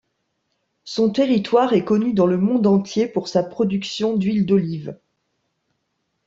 Son 0.83 1.11
territoire 1.11 1.73
est 1.73 1.85
connu 1.85 2.13
dans 2.13 2.25
le 2.25 2.39
monde 2.39 2.65
entier 2.65 3.05
pour 3.07 3.27
sa 3.27 3.43
production 3.43 4.17
d'huile 4.17 4.47
d'olive. 4.47 4.97